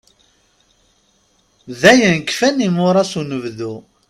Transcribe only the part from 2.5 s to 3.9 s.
imuras unebdu.